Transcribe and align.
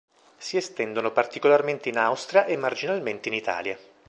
Si 0.37 0.57
estendono 0.57 1.11
particolarmente 1.11 1.89
in 1.89 1.99
Austria 1.99 2.45
e 2.45 2.57
marginalmente 2.57 3.29
in 3.29 3.35
Italia. 3.35 3.77